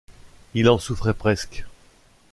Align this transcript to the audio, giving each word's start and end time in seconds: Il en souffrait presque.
Il 0.55 0.67
en 0.67 0.79
souffrait 0.79 1.13
presque. 1.13 1.63